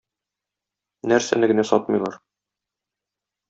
Нәрсәне 1.11 1.51
генә 1.53 1.67
сатмыйлар! 1.73 2.21